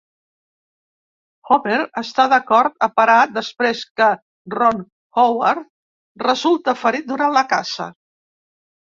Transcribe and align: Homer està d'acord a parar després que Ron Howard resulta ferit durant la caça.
Homer 1.49 1.75
està 2.01 2.23
d'acord 2.31 2.79
a 2.87 2.87
parar 2.99 3.17
després 3.35 3.83
que 4.01 4.07
Ron 4.53 4.79
Howard 5.25 5.67
resulta 6.23 6.75
ferit 6.85 7.05
durant 7.13 7.35
la 7.37 7.45
caça. 7.53 7.87